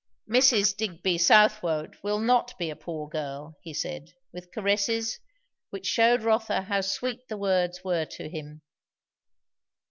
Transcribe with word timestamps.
"Mrs. 0.27 0.75
Digby 0.75 1.19
Southwode 1.19 1.95
will 2.01 2.19
not 2.19 2.57
be 2.57 2.71
a 2.71 2.75
poor 2.75 3.07
girl," 3.07 3.59
he 3.61 3.71
said, 3.71 4.15
with 4.33 4.51
caresses 4.51 5.19
which 5.69 5.85
shewed 5.85 6.23
Rotha 6.23 6.63
how 6.63 6.81
sweet 6.81 7.27
the 7.27 7.37
words 7.37 7.83
were 7.83 8.05
to 8.05 8.27
him. 8.27 8.63